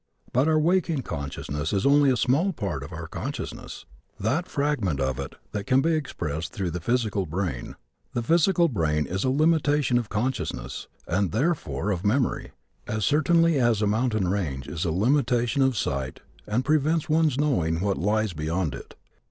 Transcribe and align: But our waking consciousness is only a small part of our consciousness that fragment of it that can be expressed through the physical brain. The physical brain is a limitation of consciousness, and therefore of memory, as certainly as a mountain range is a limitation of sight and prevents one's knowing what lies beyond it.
But 0.33 0.47
our 0.47 0.57
waking 0.57 1.03
consciousness 1.03 1.71
is 1.71 1.85
only 1.85 2.09
a 2.09 2.17
small 2.17 2.53
part 2.53 2.81
of 2.81 2.91
our 2.91 3.05
consciousness 3.05 3.85
that 4.19 4.47
fragment 4.47 4.99
of 4.99 5.19
it 5.19 5.35
that 5.51 5.65
can 5.67 5.79
be 5.79 5.93
expressed 5.93 6.51
through 6.51 6.71
the 6.71 6.79
physical 6.79 7.27
brain. 7.27 7.75
The 8.13 8.23
physical 8.23 8.67
brain 8.67 9.05
is 9.05 9.23
a 9.23 9.29
limitation 9.29 9.99
of 9.99 10.09
consciousness, 10.09 10.87
and 11.07 11.31
therefore 11.31 11.91
of 11.91 12.03
memory, 12.03 12.49
as 12.87 13.05
certainly 13.05 13.59
as 13.59 13.79
a 13.79 13.85
mountain 13.85 14.27
range 14.27 14.67
is 14.67 14.85
a 14.85 14.91
limitation 14.91 15.61
of 15.61 15.77
sight 15.77 16.21
and 16.47 16.65
prevents 16.65 17.07
one's 17.07 17.37
knowing 17.37 17.79
what 17.79 17.99
lies 17.99 18.33
beyond 18.33 18.73
it. 18.73 18.95